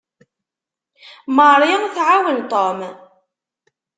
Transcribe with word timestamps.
Mary 1.35 1.71
tɛawen 1.95 2.39
Tom. 2.51 2.79